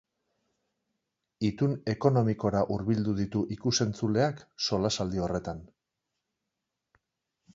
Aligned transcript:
Itun 1.49 1.75
ekonomikora 1.93 2.63
hurbilduko 2.75 3.13
ditu 3.21 3.43
ikus-entzuleak 3.57 4.41
solasaldi 4.69 5.23
horretan. 5.27 5.63